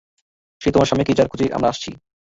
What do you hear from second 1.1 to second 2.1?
যার খুঁজে আমরা আছি।